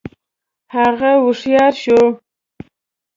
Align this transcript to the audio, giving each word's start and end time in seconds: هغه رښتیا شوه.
هغه 0.75 1.11
رښتیا 1.23 1.65
شوه. 1.81 2.05